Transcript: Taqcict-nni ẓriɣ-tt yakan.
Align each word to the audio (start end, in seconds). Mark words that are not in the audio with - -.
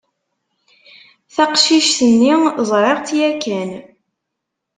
Taqcict-nni 1.35 2.33
ẓriɣ-tt 2.69 3.07
yakan. 3.19 3.71